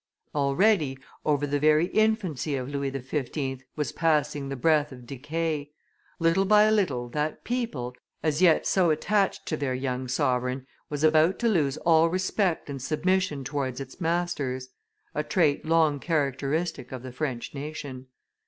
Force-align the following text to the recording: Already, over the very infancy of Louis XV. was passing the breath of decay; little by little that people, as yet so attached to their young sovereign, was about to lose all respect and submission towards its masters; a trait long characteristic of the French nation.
Already, 0.33 0.97
over 1.23 1.45
the 1.45 1.59
very 1.59 1.85
infancy 1.85 2.55
of 2.55 2.67
Louis 2.67 2.89
XV. 2.89 3.63
was 3.75 3.91
passing 3.91 4.49
the 4.49 4.55
breath 4.55 4.91
of 4.91 5.05
decay; 5.05 5.69
little 6.17 6.45
by 6.45 6.71
little 6.71 7.07
that 7.09 7.43
people, 7.43 7.93
as 8.23 8.41
yet 8.41 8.65
so 8.65 8.89
attached 8.89 9.45
to 9.45 9.55
their 9.55 9.75
young 9.75 10.07
sovereign, 10.07 10.65
was 10.89 11.03
about 11.03 11.37
to 11.37 11.47
lose 11.47 11.77
all 11.77 12.09
respect 12.09 12.67
and 12.67 12.81
submission 12.81 13.43
towards 13.43 13.79
its 13.79 14.01
masters; 14.01 14.69
a 15.13 15.21
trait 15.23 15.67
long 15.67 15.99
characteristic 15.99 16.91
of 16.91 17.03
the 17.03 17.11
French 17.11 17.53
nation. 17.53 18.07